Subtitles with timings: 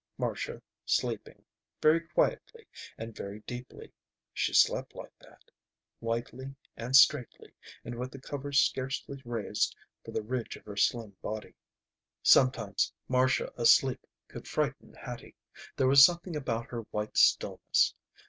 [0.17, 1.43] Marcia sleeping.
[1.79, 2.65] Very quietly
[2.97, 3.93] and very deeply.
[4.33, 5.51] She slept like that.
[5.99, 7.53] Whitely and straightly
[7.85, 11.53] and with the covers scarcely raised for the ridge of her slim body.
[12.23, 15.35] Sometimes Marcia asleep could frighten Hattie.
[15.75, 17.93] There was something about her white stilliness.